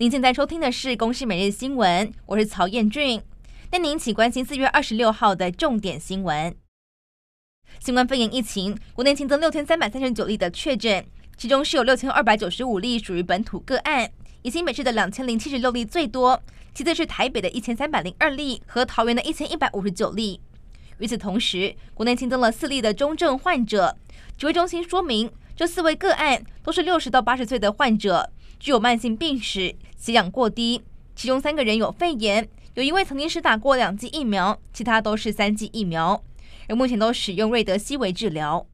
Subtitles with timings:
[0.00, 3.20] 您现在收听的是《公视每日新闻》，我是曹彦俊。
[3.72, 6.54] 那您请关心四月二十六号的重点新闻。
[7.80, 11.04] 新冠肺炎疫情，国内新增六千三百三十九例的确诊，
[11.36, 14.08] 其中是有六千二百九十五例属于本土个案，
[14.42, 16.40] 以新北市的两千零七十六例最多，
[16.72, 20.40] 其次是台北的一千三百零二例和桃园的一千一百五十九例。
[20.98, 23.96] 与此同时，国内新增了四例的中症患者。
[24.36, 28.30] 指挥中心说明，这四位个案都是六十到八十岁的患者，
[28.60, 29.74] 具有慢性病史。
[29.96, 30.84] 血氧过低，
[31.16, 36.22] 其中三个人有肺炎，有一位曾经是打过两剂疫苗，其他都是三剂疫苗，
[36.68, 38.68] 而目前都使用瑞德西韦治疗。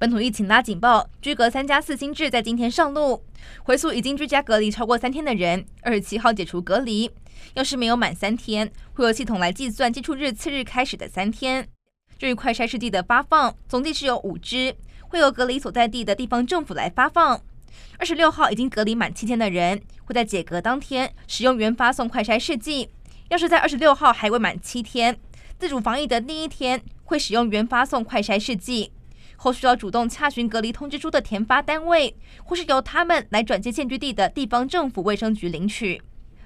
[0.00, 3.22] 本土疫情拉警报，居隔三加四新制在今天上路，
[3.62, 7.08] 回溯已经居家隔离超过三天的人，二十七号解除隔离。
[7.54, 11.68] 要是没有满三天，会由系统来计算接触日次日开始的三天。
[12.18, 17.40] 至于快筛试剂的发放，总计是有五支，会由隔离所在地的地方政府来发放。
[17.96, 22.90] 二十六号已经隔离满七天的人，会在解隔当天使用原发送快筛试剂。
[23.28, 25.16] 要是在二十六号还未满七天，
[25.58, 28.90] 自主防疫的第一天会使用原发送快筛试剂。
[29.36, 36.02] 后需要主动洽询隔离通知书的填发单位，或是由他们来转接现居地的地方政府卫生局领取。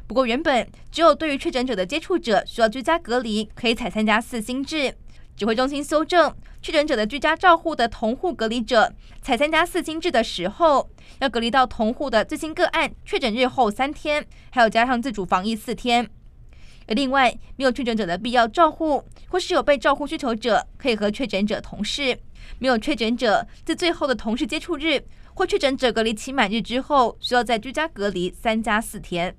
[0.06, 4.94] 不过原本只有对于确诊者的接触者需要居家隔离，可以采三加四新制。
[5.42, 6.32] 指挥中心修正。
[6.62, 16.08] 确诊者的居家照护的同户隔离者，才参加四星制的时候，要隔离到同户的最新个案确诊日后三天，还有加上自主防疫四天。
[16.86, 22.16] 另外，没有确诊者的必要照护，或是有被照护需求者，可以和确诊者同室。
[22.60, 25.02] 没有确诊者，自最后的同室接触日
[25.34, 29.36] 或确诊者隔离期满日之后，需要在居家隔离三加四天。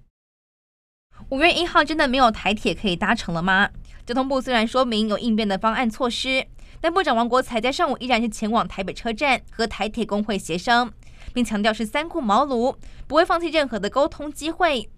[1.29, 3.69] 五月一号真的没有台铁可以搭乘了吗？
[4.05, 6.45] 交通部虽然说明有应变的方案措施。
[6.81, 10.91] 但部长王国材在上午依然是前往台北车站和台铁工会协商，
[11.33, 12.75] 并强调是三顾茅庐，
[13.07, 14.89] 不会放弃任何的沟通机会。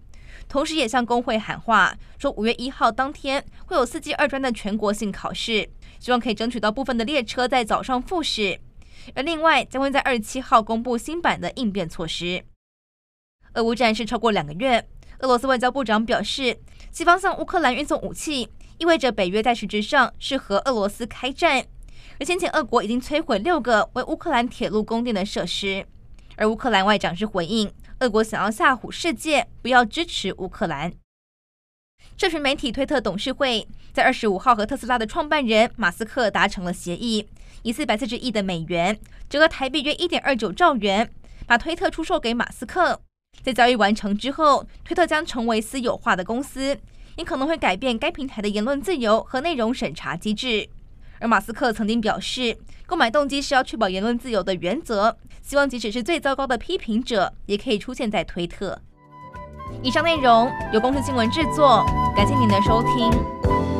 [0.48, 5.68] 同时也向工会喊话，说五月一号当天会有四技二专的全国性考试，
[6.00, 8.58] 希望可以争取到部分的列车在早上复试。
[9.14, 12.42] 而另外将会在二十七号公布新版的应变措施。
[13.54, 14.84] 俄乌战事超过两个月，
[15.20, 16.58] 俄罗斯外交部长表示，
[16.90, 21.64] 西方向乌克兰运送武器，意味着北约在实质上是和俄罗斯开战。
[22.18, 25.86] 而先前，俄国已经摧毁六个为乌克兰铁路供电的设施，
[26.36, 30.92] 而乌克兰外长是回应，俄国想要吓唬世界，不要支持乌克兰。
[32.16, 37.28] 社群媒体推特董事会在二十五号和特斯拉的创办人马斯克达成了协议，
[37.62, 38.98] 以四百四十亿的美元，
[39.28, 41.10] 折合台币约一点二九兆元，
[41.46, 43.00] 把推特出售给马斯克。
[43.42, 46.78] 在交易完成之后，推特将成为私有化的公司，
[47.16, 50.68] 也可能会改变该平台的言论自由和内容审查机制。
[51.18, 58.78] 而马斯克曾经表示，购买动机是要确保言论自由的原则，希望即使是最糟糕的批评者，也可以出现在推特。
[59.82, 61.84] 以上内容由公司新闻制作，
[62.16, 63.75] 感谢您的收听。